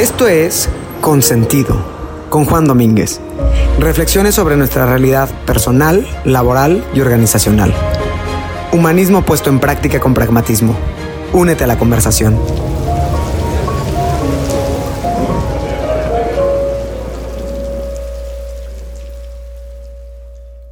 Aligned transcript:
Esto 0.00 0.26
es 0.26 0.70
Consentido, 1.02 1.76
con 2.30 2.46
Juan 2.46 2.64
Domínguez. 2.64 3.20
Reflexiones 3.78 4.34
sobre 4.34 4.56
nuestra 4.56 4.86
realidad 4.86 5.28
personal, 5.44 6.08
laboral 6.24 6.82
y 6.94 7.02
organizacional. 7.02 7.74
Humanismo 8.72 9.22
puesto 9.26 9.50
en 9.50 9.60
práctica 9.60 10.00
con 10.00 10.14
pragmatismo. 10.14 10.74
Únete 11.34 11.64
a 11.64 11.66
la 11.66 11.78
conversación. 11.78 12.40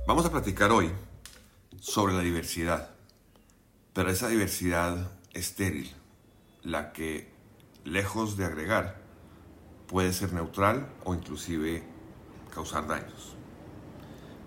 Vamos 0.07 0.25
a 0.25 0.31
platicar 0.31 0.73
hoy 0.73 0.91
sobre 1.79 2.15
la 2.15 2.23
diversidad, 2.23 2.93
pero 3.93 4.11
esa 4.11 4.29
diversidad 4.29 4.97
estéril, 5.35 5.93
la 6.63 6.95
que, 6.95 7.31
lejos 7.85 8.39
de 8.39 8.47
agregar, 8.47 9.08
puede 9.89 10.13
ser 10.13 10.33
neutral 10.33 10.89
o 11.05 11.15
inclusive 11.15 11.83
causar 12.55 12.87
daños. 12.87 13.35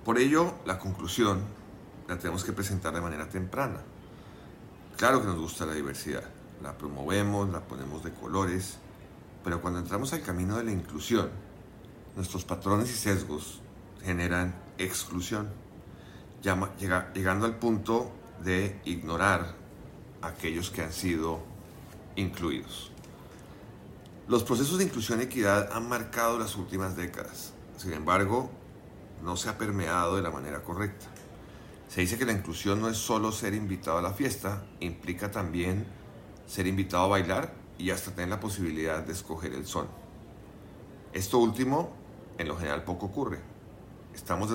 Por 0.06 0.18
ello, 0.18 0.54
la 0.66 0.80
conclusión 0.80 1.42
la 2.08 2.18
tenemos 2.18 2.44
que 2.44 2.54
presentar 2.54 2.94
de 2.94 3.02
manera 3.02 3.28
temprana. 3.28 3.82
Claro 4.98 5.20
que 5.22 5.28
nos 5.28 5.40
gusta 5.40 5.66
la 5.66 5.74
diversidad, 5.74 6.24
la 6.62 6.78
promovemos, 6.78 7.50
la 7.50 7.62
ponemos 7.62 8.04
de 8.04 8.14
colores, 8.14 8.78
pero 9.44 9.62
cuando 9.62 9.80
entramos 9.80 10.14
al 10.14 10.22
camino 10.22 10.58
de 10.58 10.64
la 10.64 10.72
inclusión, 10.72 11.30
nuestros 12.16 12.46
patrones 12.46 12.92
y 12.92 12.96
sesgos 12.96 13.62
generan 14.04 14.54
exclusión, 14.78 15.50
llegando 16.44 17.46
al 17.46 17.58
punto 17.58 18.12
de 18.44 18.80
ignorar 18.86 19.56
a 20.22 20.28
aquellos 20.28 20.70
que 20.70 20.84
han 20.84 20.94
sido 20.94 21.40
incluidos. 22.16 22.91
Los 24.32 24.44
procesos 24.44 24.78
de 24.78 24.86
inclusión 24.86 25.20
y 25.20 25.24
equidad 25.24 25.74
han 25.74 25.90
marcado 25.90 26.40
las 26.40 26.56
últimas 26.56 26.96
décadas. 26.96 27.52
Sin 27.76 27.92
embargo, 27.92 28.50
no 29.22 29.36
se 29.36 29.50
ha 29.50 29.58
permeado 29.58 30.16
de 30.16 30.22
la 30.22 30.32
manera 30.32 30.64
correcta. 30.64 31.08
Se 31.90 32.00
dice 32.00 32.18
que 32.18 32.24
la 32.24 32.32
inclusión 32.32 32.80
no 32.80 32.88
es 32.88 32.96
solo 32.96 33.34
ser 33.34 33.54
invitado 33.54 33.98
a 33.98 34.02
la 34.02 34.14
fiesta, 34.14 34.64
implica 34.80 35.32
también 35.32 35.86
ser 36.48 36.66
invitado 36.66 37.04
a 37.04 37.08
bailar 37.08 37.54
y 37.78 37.90
hasta 37.90 38.12
tener 38.12 38.30
la 38.30 38.40
posibilidad 38.40 39.04
de 39.04 39.12
escoger 39.12 39.52
el 39.54 39.68
son. 39.68 39.90
Esto 41.12 41.38
último, 41.40 41.92
en 42.38 42.48
lo 42.48 42.56
general, 42.56 42.86
poco 42.86 43.08
ocurre. 43.08 43.42
Estamos 44.16 44.50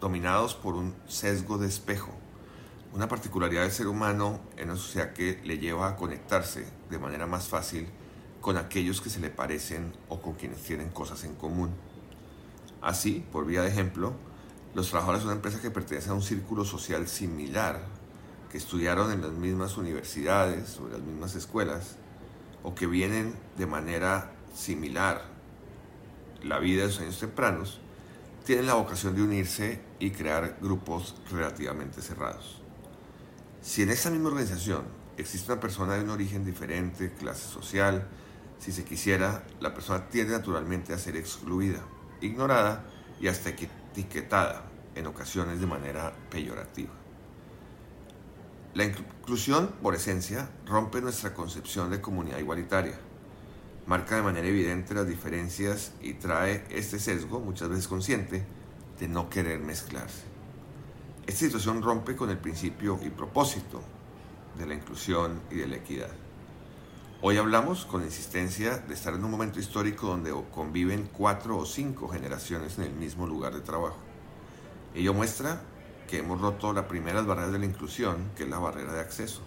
dominados 0.00 0.56
por 0.56 0.74
un 0.74 0.92
sesgo 1.06 1.56
de 1.56 1.68
espejo, 1.68 2.10
una 2.92 3.06
particularidad 3.06 3.62
del 3.62 3.70
ser 3.70 3.86
humano 3.86 4.40
en 4.56 4.70
una 4.70 4.76
sociedad 4.76 5.12
que 5.12 5.40
le 5.44 5.58
lleva 5.58 5.86
a 5.86 5.94
conectarse 5.94 6.66
de 6.90 6.98
manera 6.98 7.28
más 7.28 7.46
fácil 7.46 7.86
con 8.44 8.58
aquellos 8.58 9.00
que 9.00 9.08
se 9.08 9.20
le 9.20 9.30
parecen 9.30 9.94
o 10.10 10.20
con 10.20 10.34
quienes 10.34 10.62
tienen 10.62 10.90
cosas 10.90 11.24
en 11.24 11.34
común. 11.34 11.70
Así, 12.82 13.24
por 13.32 13.46
vía 13.46 13.62
de 13.62 13.68
ejemplo, 13.68 14.12
los 14.74 14.90
trabajadores 14.90 15.22
de 15.22 15.28
una 15.28 15.36
empresa 15.36 15.62
que 15.62 15.70
pertenece 15.70 16.10
a 16.10 16.12
un 16.12 16.20
círculo 16.20 16.66
social 16.66 17.08
similar, 17.08 17.80
que 18.52 18.58
estudiaron 18.58 19.10
en 19.12 19.22
las 19.22 19.30
mismas 19.30 19.78
universidades 19.78 20.78
o 20.78 20.84
en 20.84 20.92
las 20.92 21.00
mismas 21.00 21.34
escuelas, 21.36 21.96
o 22.62 22.74
que 22.74 22.86
vienen 22.86 23.34
de 23.56 23.64
manera 23.64 24.32
similar 24.54 25.22
la 26.42 26.58
vida 26.58 26.82
de 26.82 26.90
sus 26.90 27.00
años 27.00 27.18
tempranos, 27.18 27.80
tienen 28.44 28.66
la 28.66 28.74
vocación 28.74 29.14
de 29.14 29.22
unirse 29.22 29.80
y 29.98 30.10
crear 30.10 30.58
grupos 30.60 31.14
relativamente 31.30 32.02
cerrados. 32.02 32.60
Si 33.62 33.80
en 33.80 33.88
esa 33.88 34.10
misma 34.10 34.28
organización 34.28 34.82
existe 35.16 35.50
una 35.50 35.62
persona 35.62 35.94
de 35.94 36.04
un 36.04 36.10
origen 36.10 36.44
diferente, 36.44 37.10
clase 37.14 37.48
social, 37.48 38.06
si 38.58 38.72
se 38.72 38.84
quisiera, 38.84 39.44
la 39.60 39.74
persona 39.74 40.08
tiende 40.08 40.32
naturalmente 40.32 40.92
a 40.92 40.98
ser 40.98 41.16
excluida, 41.16 41.80
ignorada 42.20 42.84
y 43.20 43.28
hasta 43.28 43.50
etiquetada, 43.50 44.70
en 44.94 45.06
ocasiones 45.06 45.60
de 45.60 45.66
manera 45.66 46.12
peyorativa. 46.30 46.92
La 48.74 48.84
inclusión, 48.84 49.68
por 49.82 49.94
esencia, 49.94 50.50
rompe 50.66 51.00
nuestra 51.00 51.32
concepción 51.32 51.90
de 51.90 52.00
comunidad 52.00 52.38
igualitaria, 52.38 52.98
marca 53.86 54.16
de 54.16 54.22
manera 54.22 54.48
evidente 54.48 54.94
las 54.94 55.06
diferencias 55.06 55.92
y 56.00 56.14
trae 56.14 56.64
este 56.70 56.98
sesgo, 56.98 57.40
muchas 57.40 57.68
veces 57.68 57.86
consciente, 57.86 58.44
de 58.98 59.08
no 59.08 59.28
querer 59.28 59.60
mezclarse. 59.60 60.22
Esta 61.26 61.46
situación 61.46 61.82
rompe 61.82 62.16
con 62.16 62.30
el 62.30 62.38
principio 62.38 62.98
y 63.02 63.10
propósito 63.10 63.82
de 64.58 64.66
la 64.66 64.74
inclusión 64.74 65.40
y 65.50 65.56
de 65.56 65.68
la 65.68 65.76
equidad. 65.76 66.10
Hoy 67.26 67.38
hablamos 67.38 67.86
con 67.86 68.02
insistencia 68.02 68.76
de 68.76 68.92
estar 68.92 69.14
en 69.14 69.24
un 69.24 69.30
momento 69.30 69.58
histórico 69.58 70.08
donde 70.08 70.30
conviven 70.52 71.08
cuatro 71.10 71.56
o 71.56 71.64
cinco 71.64 72.06
generaciones 72.06 72.76
en 72.76 72.84
el 72.84 72.92
mismo 72.92 73.26
lugar 73.26 73.54
de 73.54 73.62
trabajo. 73.62 73.96
Ello 74.94 75.14
muestra 75.14 75.62
que 76.06 76.18
hemos 76.18 76.38
roto 76.38 76.74
la 76.74 76.86
primera 76.86 77.22
barrera 77.22 77.48
de 77.48 77.58
la 77.58 77.64
inclusión, 77.64 78.30
que 78.36 78.42
es 78.42 78.50
la 78.50 78.58
barrera 78.58 78.92
de 78.92 79.00
acceso. 79.00 79.40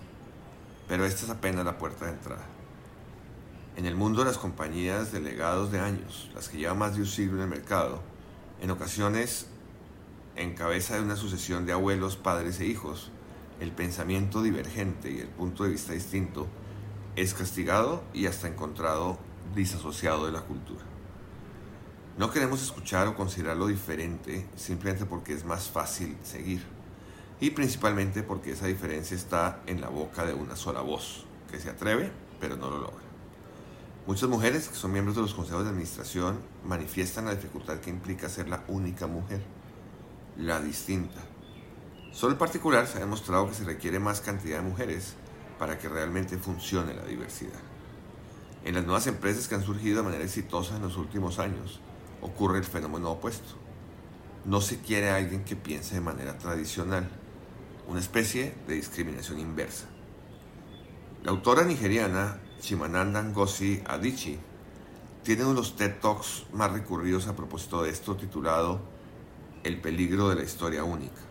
Pero 0.87 1.05
esta 1.05 1.25
es 1.25 1.29
apenas 1.29 1.65
la 1.65 1.77
puerta 1.77 2.05
de 2.05 2.13
entrada. 2.13 2.45
En 3.75 3.85
el 3.85 3.93
mundo 3.93 4.21
de 4.21 4.25
las 4.25 4.39
compañías 4.39 5.11
de 5.11 5.19
legados 5.19 5.71
de 5.71 5.79
años, 5.79 6.31
las 6.33 6.49
que 6.49 6.57
llevan 6.57 6.79
más 6.79 6.95
de 6.95 7.01
un 7.01 7.07
siglo 7.07 7.35
en 7.35 7.43
el 7.43 7.49
mercado, 7.49 8.01
en 8.59 8.71
ocasiones 8.71 9.49
en 10.35 10.55
cabeza 10.55 10.95
de 10.95 11.01
una 11.01 11.15
sucesión 11.15 11.67
de 11.67 11.73
abuelos, 11.73 12.15
padres 12.15 12.59
e 12.59 12.65
hijos, 12.65 13.11
el 13.59 13.71
pensamiento 13.71 14.41
divergente 14.41 15.11
y 15.11 15.19
el 15.19 15.27
punto 15.27 15.63
de 15.63 15.69
vista 15.69 15.93
distinto 15.93 16.47
es 17.17 17.33
castigado 17.33 18.03
y 18.13 18.27
hasta 18.27 18.47
encontrado 18.47 19.17
disasociado 19.55 20.27
de 20.27 20.31
la 20.31 20.41
cultura. 20.41 20.85
No 22.15 22.29
queremos 22.29 22.61
escuchar 22.61 23.07
o 23.07 23.15
considerarlo 23.15 23.67
diferente 23.67 24.47
simplemente 24.55 25.05
porque 25.05 25.33
es 25.33 25.43
más 25.43 25.67
fácil 25.67 26.15
seguir 26.23 26.63
y 27.39 27.49
principalmente 27.49 28.21
porque 28.21 28.51
esa 28.51 28.67
diferencia 28.67 29.17
está 29.17 29.61
en 29.65 29.81
la 29.81 29.89
boca 29.89 30.25
de 30.25 30.33
una 30.33 30.55
sola 30.55 30.81
voz, 30.81 31.25
que 31.49 31.59
se 31.59 31.71
atreve 31.71 32.11
pero 32.39 32.55
no 32.55 32.69
lo 32.69 32.77
logra. 32.77 33.05
Muchas 34.05 34.29
mujeres 34.29 34.69
que 34.69 34.75
son 34.75 34.91
miembros 34.91 35.15
de 35.15 35.23
los 35.23 35.33
consejos 35.33 35.63
de 35.63 35.71
administración 35.71 36.39
manifiestan 36.65 37.25
la 37.25 37.33
dificultad 37.33 37.79
que 37.79 37.89
implica 37.89 38.29
ser 38.29 38.47
la 38.47 38.63
única 38.67 39.07
mujer, 39.07 39.41
la 40.37 40.61
distinta. 40.61 41.19
Solo 42.11 42.33
en 42.33 42.39
particular 42.39 42.85
se 42.85 42.97
ha 42.97 43.01
demostrado 43.01 43.49
que 43.49 43.55
se 43.55 43.63
requiere 43.63 43.99
más 43.99 44.21
cantidad 44.21 44.57
de 44.57 44.69
mujeres 44.69 45.15
para 45.57 45.77
que 45.77 45.89
realmente 45.89 46.37
funcione 46.37 46.93
la 46.93 47.03
diversidad. 47.03 47.59
En 48.63 48.75
las 48.75 48.83
nuevas 48.83 49.07
empresas 49.07 49.47
que 49.47 49.55
han 49.55 49.63
surgido 49.63 49.97
de 49.97 50.03
manera 50.03 50.23
exitosa 50.23 50.75
en 50.75 50.81
los 50.81 50.97
últimos 50.97 51.39
años, 51.39 51.79
ocurre 52.21 52.57
el 52.57 52.65
fenómeno 52.65 53.11
opuesto. 53.11 53.55
No 54.45 54.61
se 54.61 54.79
quiere 54.79 55.09
a 55.09 55.15
alguien 55.15 55.43
que 55.43 55.55
piense 55.55 55.95
de 55.95 56.01
manera 56.01 56.37
tradicional, 56.37 57.09
una 57.87 57.99
especie 57.99 58.55
de 58.67 58.75
discriminación 58.75 59.39
inversa. 59.39 59.85
La 61.23 61.31
autora 61.31 61.63
nigeriana 61.63 62.39
Chimananda 62.59 63.21
Ngozi 63.21 63.81
Adichie 63.85 64.39
tiene 65.23 65.43
uno 65.43 65.51
de 65.51 65.57
los 65.57 65.75
TED 65.75 65.99
Talks 65.99 66.45
más 66.53 66.71
recurridos 66.71 67.27
a 67.27 67.35
propósito 67.35 67.83
de 67.83 67.89
esto 67.89 68.15
titulado 68.15 68.81
El 69.63 69.81
peligro 69.81 70.29
de 70.29 70.35
la 70.35 70.43
historia 70.43 70.83
única. 70.83 71.21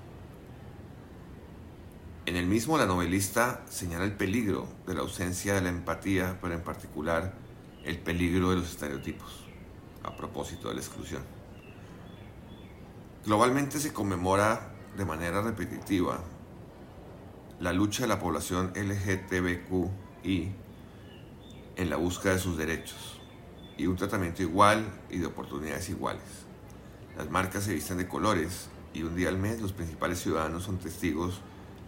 En 2.26 2.34
el 2.34 2.46
mismo, 2.46 2.76
la 2.76 2.86
novelista 2.86 3.62
señala 3.70 4.04
el 4.04 4.10
peligro 4.10 4.66
de 4.84 4.94
la 4.94 5.02
ausencia 5.02 5.54
de 5.54 5.60
la 5.60 5.68
empatía, 5.68 6.38
pero 6.42 6.54
en 6.54 6.60
particular 6.60 7.34
el 7.84 8.00
peligro 8.00 8.50
de 8.50 8.56
los 8.56 8.68
estereotipos, 8.68 9.44
a 10.02 10.16
propósito 10.16 10.68
de 10.68 10.74
la 10.74 10.80
exclusión. 10.80 11.22
Globalmente 13.24 13.78
se 13.78 13.92
conmemora 13.92 14.72
de 14.96 15.04
manera 15.04 15.40
repetitiva 15.40 16.18
la 17.60 17.72
lucha 17.72 18.02
de 18.02 18.08
la 18.08 18.18
población 18.18 18.72
LGTBQI 18.74 20.52
en 21.76 21.90
la 21.90 21.96
búsqueda 21.96 22.32
de 22.32 22.38
sus 22.40 22.56
derechos 22.56 23.20
y 23.78 23.86
un 23.86 23.94
tratamiento 23.94 24.42
igual 24.42 24.84
y 25.10 25.18
de 25.18 25.26
oportunidades 25.26 25.88
iguales. 25.90 26.24
Las 27.16 27.30
marcas 27.30 27.62
se 27.62 27.72
visten 27.72 27.98
de 27.98 28.08
colores 28.08 28.68
y 28.92 29.04
un 29.04 29.14
día 29.14 29.28
al 29.28 29.38
mes 29.38 29.60
los 29.60 29.72
principales 29.72 30.18
ciudadanos 30.18 30.64
son 30.64 30.78
testigos 30.78 31.40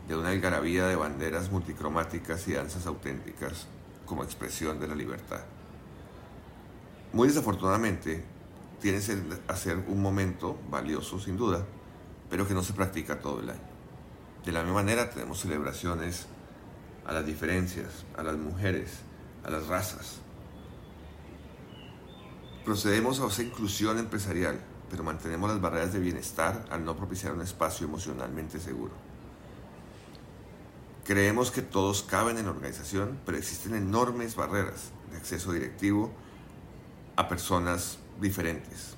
de 0.08 0.16
una 0.16 0.30
algarabía 0.30 0.86
de 0.86 0.96
banderas 0.96 1.52
multicromáticas 1.52 2.48
y 2.48 2.54
danzas 2.54 2.86
auténticas 2.86 3.66
como 4.06 4.24
expresión 4.24 4.80
de 4.80 4.88
la 4.88 4.94
libertad. 4.94 5.40
Muy 7.12 7.28
desafortunadamente, 7.28 8.24
tiene 8.80 8.98
que 8.98 9.04
ser 9.54 9.84
un 9.86 10.00
momento 10.00 10.58
valioso 10.70 11.20
sin 11.20 11.36
duda, 11.36 11.64
pero 12.30 12.48
que 12.48 12.54
no 12.54 12.62
se 12.62 12.72
practica 12.72 13.20
todo 13.20 13.40
el 13.40 13.50
año. 13.50 13.60
De 14.44 14.52
la 14.52 14.62
misma 14.62 14.76
manera 14.76 15.10
tenemos 15.10 15.40
celebraciones 15.40 16.26
a 17.06 17.12
las 17.12 17.26
diferencias, 17.26 18.06
a 18.16 18.22
las 18.22 18.36
mujeres, 18.36 19.00
a 19.44 19.50
las 19.50 19.66
razas. 19.66 20.20
Procedemos 22.64 23.20
a 23.20 23.26
esa 23.26 23.42
inclusión 23.42 23.98
empresarial, 23.98 24.58
pero 24.90 25.04
mantenemos 25.04 25.50
las 25.50 25.60
barreras 25.60 25.92
de 25.92 26.00
bienestar 26.00 26.64
al 26.70 26.84
no 26.84 26.96
propiciar 26.96 27.34
un 27.34 27.42
espacio 27.42 27.86
emocionalmente 27.86 28.58
seguro. 28.58 29.07
Creemos 31.08 31.50
que 31.50 31.62
todos 31.62 32.02
caben 32.02 32.36
en 32.36 32.44
la 32.44 32.50
organización, 32.50 33.18
pero 33.24 33.38
existen 33.38 33.74
enormes 33.74 34.36
barreras 34.36 34.90
de 35.10 35.16
acceso 35.16 35.52
directivo 35.52 36.12
a 37.16 37.28
personas 37.28 37.96
diferentes, 38.20 38.94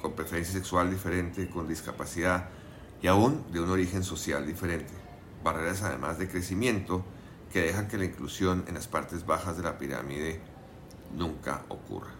con 0.00 0.12
preferencia 0.12 0.52
sexual 0.52 0.88
diferente, 0.88 1.50
con 1.50 1.66
discapacidad 1.66 2.50
y 3.02 3.08
aún 3.08 3.44
de 3.50 3.58
un 3.58 3.70
origen 3.70 4.04
social 4.04 4.46
diferente. 4.46 4.92
Barreras 5.42 5.82
además 5.82 6.18
de 6.18 6.28
crecimiento 6.28 7.04
que 7.52 7.62
dejan 7.62 7.88
que 7.88 7.98
la 7.98 8.04
inclusión 8.04 8.64
en 8.68 8.74
las 8.74 8.86
partes 8.86 9.26
bajas 9.26 9.56
de 9.56 9.64
la 9.64 9.78
pirámide 9.78 10.40
nunca 11.16 11.64
ocurra. 11.68 12.12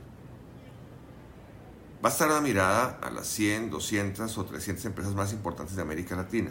Basta 2.03 2.27
una 2.27 2.41
mirada 2.41 2.99
a 3.01 3.11
las 3.11 3.29
100, 3.29 3.71
200 3.71 4.37
o 4.37 4.45
300 4.45 4.85
empresas 4.87 5.15
más 5.15 5.33
importantes 5.33 5.77
de 5.77 5.83
América 5.83 6.17
Latina. 6.17 6.51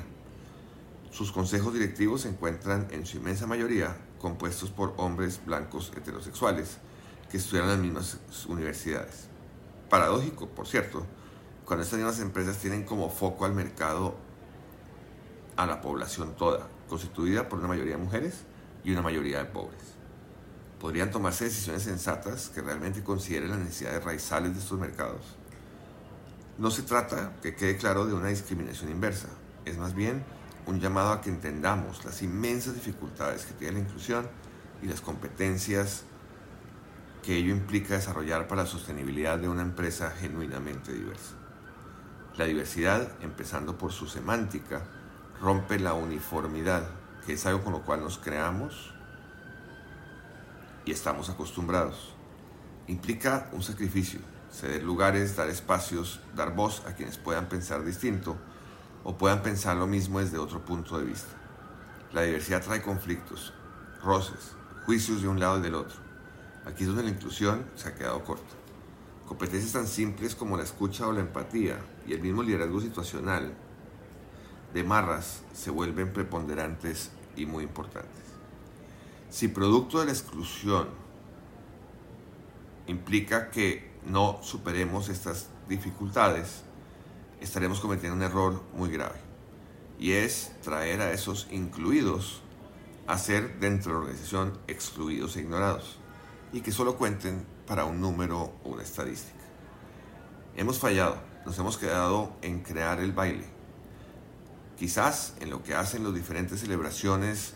Sus 1.16 1.32
consejos 1.32 1.74
directivos 1.74 2.24
se 2.24 2.28
encuentran 2.28 2.90
en 2.92 3.06
su 3.06 3.16
inmensa 3.16 3.48
mayoría 3.48 3.96
compuestos 4.20 4.70
por 4.70 4.94
hombres 4.98 5.40
blancos 5.46 5.94
heterosexuales 5.96 6.76
que 7.32 7.38
estudian 7.38 7.64
en 7.64 7.72
las 7.72 7.80
mismas 7.80 8.20
universidades. 8.50 9.28
Paradójico, 9.90 10.50
por 10.50 10.68
cierto, 10.68 11.06
cuando 11.64 11.84
estas 11.84 12.00
mismas 12.00 12.20
empresas 12.20 12.58
tienen 12.58 12.84
como 12.84 13.10
foco 13.10 13.46
al 13.46 13.54
mercado 13.54 14.18
a 15.56 15.66
la 15.66 15.80
población 15.80 16.36
toda, 16.36 16.68
constituida 16.90 17.48
por 17.48 17.60
una 17.60 17.70
mayoría 17.70 17.96
de 17.96 18.04
mujeres 18.04 18.42
y 18.84 18.92
una 18.92 19.02
mayoría 19.02 19.38
de 19.38 19.46
pobres. 19.46 19.96
Podrían 20.82 21.12
tomarse 21.12 21.46
decisiones 21.46 21.84
sensatas 21.84 22.50
que 22.50 22.60
realmente 22.60 23.06
consideren 23.06 23.52
las 23.52 23.60
necesidades 23.60 24.04
raizales 24.04 24.54
de 24.54 24.60
estos 24.60 24.78
mercados. 24.78 25.38
No 26.58 26.72
se 26.72 26.82
trata, 26.82 27.38
que 27.42 27.56
quede 27.56 27.78
claro, 27.78 28.06
de 28.06 28.14
una 28.14 28.28
discriminación 28.28 28.92
inversa, 28.92 29.30
es 29.64 29.78
más 29.78 29.96
bien 29.96 30.26
un 30.68 30.80
llamado 30.80 31.12
a 31.12 31.22
que 31.22 31.30
entendamos 31.30 32.04
las 32.06 32.22
inmensas 32.22 32.74
dificultades 32.74 33.46
que 33.46 33.54
tiene 33.54 33.74
la 33.74 33.80
inclusión 33.82 34.28
y 34.82 34.88
las 34.88 35.02
competencias 35.02 36.04
que 37.24 37.38
ello 37.38 37.52
implica 37.52 37.96
desarrollar 37.96 38.48
para 38.48 38.64
la 38.64 38.68
sostenibilidad 38.68 39.38
de 39.38 39.50
una 39.50 39.62
empresa 39.62 40.12
genuinamente 40.12 40.94
diversa. 40.94 41.34
La 42.38 42.46
diversidad, 42.46 43.12
empezando 43.22 43.78
por 43.78 43.92
su 43.92 44.08
semántica, 44.08 44.84
rompe 45.42 45.80
la 45.80 45.94
uniformidad, 45.94 46.88
que 47.26 47.34
es 47.34 47.46
algo 47.46 47.64
con 47.64 47.74
lo 47.74 47.82
cual 47.82 48.02
nos 48.02 48.18
creamos 48.18 48.94
y 50.86 50.92
estamos 50.92 51.30
acostumbrados. 51.30 52.14
Implica 52.88 53.50
un 53.54 53.64
sacrificio, 53.64 54.20
ceder 54.52 54.84
lugares, 54.84 55.36
dar 55.36 55.50
espacios, 55.50 56.20
dar 56.36 56.54
voz 56.54 56.84
a 56.86 56.94
quienes 56.94 57.18
puedan 57.18 57.48
pensar 57.48 57.84
distinto 57.84 58.38
o 59.06 59.16
puedan 59.16 59.44
pensar 59.44 59.78
lo 59.78 59.88
mismo 59.88 60.20
desde 60.20 60.40
otro 60.40 60.66
punto 60.66 60.98
de 60.98 61.06
vista. 61.06 61.34
La 62.12 62.24
diversidad 62.24 62.64
trae 62.64 62.82
conflictos, 62.82 63.54
roces, 64.04 64.54
juicios 64.86 65.22
de 65.22 65.28
un 65.28 65.40
lado 65.40 65.60
y 65.60 65.62
del 65.62 65.76
otro. 65.76 65.98
Aquí 66.66 66.84
es 66.84 66.88
donde 66.88 67.04
la 67.04 67.12
inclusión 67.12 67.66
se 67.76 67.88
ha 67.88 67.96
quedado 67.96 68.24
corta. 68.24 68.56
Competencias 69.28 69.74
tan 69.74 69.88
simples 69.88 70.36
como 70.36 70.58
la 70.58 70.64
escucha 70.64 71.08
o 71.08 71.12
la 71.12 71.22
empatía 71.22 71.80
y 72.08 72.14
el 72.14 72.22
mismo 72.22 72.42
liderazgo 72.42 72.82
situacional 72.82 73.54
de 74.74 74.84
marras 74.84 75.44
se 75.54 75.70
vuelven 75.70 76.12
preponderantes 76.12 77.12
y 77.38 77.46
muy 77.46 77.64
importantes. 77.64 78.24
Si 79.30 79.48
producto 79.50 80.00
de 80.00 80.08
la 80.08 80.12
exclusión 80.12 80.88
implica 82.88 83.52
que 83.52 83.92
no 84.04 84.40
superemos 84.42 85.10
estas 85.10 85.50
dificultades, 85.70 86.65
estaremos 87.42 87.80
cometiendo 87.80 88.16
un 88.16 88.24
error 88.24 88.62
muy 88.74 88.90
grave. 88.90 89.20
Y 90.00 90.14
es 90.14 90.52
traer 90.62 91.02
a 91.02 91.12
esos 91.12 91.48
incluidos 91.52 92.42
a 93.08 93.18
ser 93.18 93.60
dentro 93.60 93.92
de 93.92 93.94
la 93.94 94.00
organización 94.02 94.58
excluidos 94.68 95.36
e 95.36 95.42
ignorados. 95.42 95.98
Y 96.52 96.62
que 96.62 96.72
solo 96.72 96.98
cuenten 96.98 97.46
para 97.68 97.86
un 97.86 98.00
número 98.02 98.54
o 98.64 98.70
una 98.70 98.84
estadística. 98.84 99.44
Hemos 100.56 100.80
fallado, 100.80 101.18
nos 101.46 101.58
hemos 101.60 101.78
quedado 101.78 102.36
en 102.42 102.62
crear 102.62 103.00
el 103.00 103.12
baile. 103.12 103.46
Quizás 104.78 105.36
en 105.40 105.50
lo 105.50 105.64
que 105.64 105.76
hacen 105.76 106.04
las 106.04 106.14
diferentes 106.14 106.60
celebraciones 106.60 107.54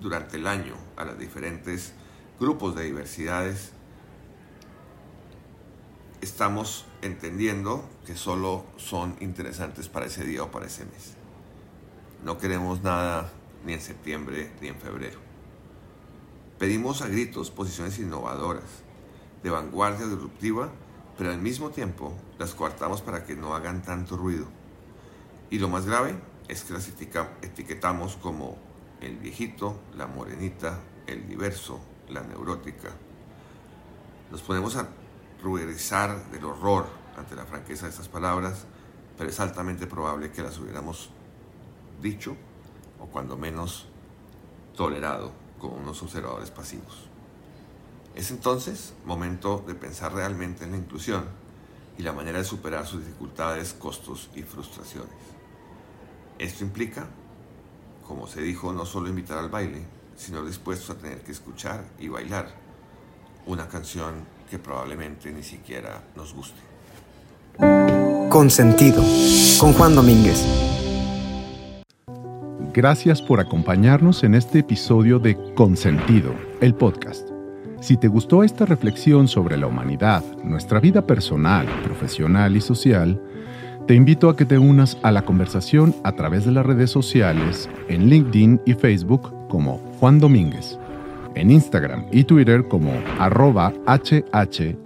durante 0.00 0.36
el 0.36 0.46
año 0.46 0.74
a 0.96 1.04
los 1.04 1.18
diferentes 1.18 1.92
grupos 2.40 2.74
de 2.74 2.84
diversidades, 2.84 3.72
estamos 6.24 6.86
entendiendo 7.02 7.88
que 8.06 8.16
solo 8.16 8.64
son 8.76 9.16
interesantes 9.20 9.88
para 9.88 10.06
ese 10.06 10.24
día 10.24 10.42
o 10.42 10.50
para 10.50 10.66
ese 10.66 10.84
mes. 10.86 11.14
No 12.24 12.38
queremos 12.38 12.82
nada 12.82 13.30
ni 13.64 13.74
en 13.74 13.80
septiembre 13.80 14.50
ni 14.60 14.68
en 14.68 14.76
febrero. 14.76 15.18
Pedimos 16.58 17.02
a 17.02 17.08
gritos 17.08 17.50
posiciones 17.50 17.98
innovadoras, 17.98 18.64
de 19.42 19.50
vanguardia 19.50 20.06
disruptiva, 20.06 20.72
pero 21.18 21.30
al 21.30 21.38
mismo 21.38 21.70
tiempo 21.70 22.14
las 22.38 22.54
coartamos 22.54 23.02
para 23.02 23.24
que 23.24 23.36
no 23.36 23.54
hagan 23.54 23.82
tanto 23.82 24.16
ruido. 24.16 24.46
Y 25.50 25.58
lo 25.58 25.68
más 25.68 25.84
grave 25.84 26.14
es 26.48 26.64
que 26.64 26.72
las 26.72 26.88
etiquetamos 26.88 28.16
como 28.16 28.56
el 29.02 29.18
viejito, 29.18 29.78
la 29.96 30.06
morenita, 30.06 30.80
el 31.06 31.28
diverso, 31.28 31.80
la 32.08 32.22
neurótica. 32.22 32.90
Nos 34.30 34.40
ponemos 34.40 34.76
a 34.76 34.88
ruborizar 35.44 36.30
del 36.30 36.44
horror 36.46 36.86
ante 37.18 37.36
la 37.36 37.44
franqueza 37.44 37.84
de 37.84 37.90
estas 37.90 38.08
palabras, 38.08 38.64
pero 39.18 39.28
es 39.28 39.38
altamente 39.38 39.86
probable 39.86 40.32
que 40.32 40.42
las 40.42 40.58
hubiéramos 40.58 41.10
dicho 42.00 42.34
o 42.98 43.06
cuando 43.06 43.36
menos 43.36 43.86
tolerado 44.74 45.32
como 45.58 45.76
unos 45.76 46.02
observadores 46.02 46.50
pasivos. 46.50 47.08
Es 48.14 48.30
entonces 48.30 48.94
momento 49.04 49.62
de 49.66 49.74
pensar 49.74 50.14
realmente 50.14 50.64
en 50.64 50.72
la 50.72 50.78
inclusión 50.78 51.26
y 51.98 52.02
la 52.02 52.12
manera 52.12 52.38
de 52.38 52.44
superar 52.44 52.86
sus 52.86 53.04
dificultades, 53.04 53.74
costos 53.74 54.30
y 54.34 54.42
frustraciones. 54.42 55.12
Esto 56.38 56.64
implica, 56.64 57.06
como 58.06 58.26
se 58.26 58.40
dijo, 58.40 58.72
no 58.72 58.86
solo 58.86 59.08
invitar 59.08 59.38
al 59.38 59.50
baile, 59.50 59.86
sino 60.16 60.44
dispuestos 60.44 60.90
a 60.90 60.98
tener 60.98 61.22
que 61.22 61.32
escuchar 61.32 61.84
y 61.98 62.08
bailar 62.08 62.54
una 63.46 63.68
canción 63.68 64.33
que 64.50 64.58
probablemente 64.58 65.32
ni 65.32 65.42
siquiera 65.42 66.02
nos 66.16 66.34
guste. 66.34 66.60
Consentido, 68.28 69.02
con 69.60 69.72
Juan 69.72 69.94
Domínguez. 69.94 70.44
Gracias 72.72 73.22
por 73.22 73.38
acompañarnos 73.38 74.24
en 74.24 74.34
este 74.34 74.60
episodio 74.60 75.20
de 75.20 75.36
Consentido, 75.54 76.34
el 76.60 76.74
podcast. 76.74 77.28
Si 77.80 77.96
te 77.96 78.08
gustó 78.08 78.42
esta 78.42 78.66
reflexión 78.66 79.28
sobre 79.28 79.56
la 79.56 79.68
humanidad, 79.68 80.24
nuestra 80.42 80.80
vida 80.80 81.06
personal, 81.06 81.66
profesional 81.84 82.56
y 82.56 82.60
social, 82.60 83.20
te 83.86 83.94
invito 83.94 84.28
a 84.28 84.36
que 84.36 84.46
te 84.46 84.58
unas 84.58 84.96
a 85.02 85.12
la 85.12 85.22
conversación 85.22 85.94
a 86.02 86.12
través 86.12 86.44
de 86.44 86.52
las 86.52 86.66
redes 86.66 86.90
sociales 86.90 87.68
en 87.88 88.08
LinkedIn 88.08 88.62
y 88.64 88.74
Facebook 88.74 89.32
como 89.48 89.78
Juan 90.00 90.18
Domínguez 90.18 90.78
en 91.34 91.50
Instagram 91.50 92.06
y 92.12 92.24
Twitter 92.24 92.66
como 92.68 92.92
arroba 93.18 93.72
hh-juand. 93.86 94.84